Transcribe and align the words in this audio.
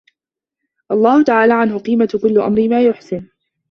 اللَّهُ 0.91 1.23
تَعَالَى 1.23 1.53
عَنْهُ 1.53 1.79
قِيمَةُ 1.79 2.19
كُلِّ 2.23 2.39
امْرِئٍ 2.41 2.67
مَا 2.67 2.83
يُحْسِنُ 2.83 3.27